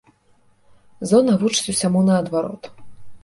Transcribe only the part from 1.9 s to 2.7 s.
наадварот.